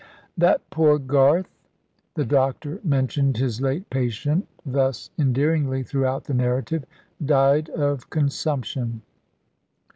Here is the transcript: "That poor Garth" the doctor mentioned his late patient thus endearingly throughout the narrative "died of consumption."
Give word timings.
"That 0.35 0.67
poor 0.71 0.97
Garth" 0.97 1.59
the 2.15 2.25
doctor 2.25 2.79
mentioned 2.83 3.37
his 3.37 3.61
late 3.61 3.87
patient 3.91 4.47
thus 4.65 5.11
endearingly 5.19 5.83
throughout 5.83 6.23
the 6.23 6.33
narrative 6.33 6.85
"died 7.23 7.69
of 7.69 8.09
consumption." 8.09 9.03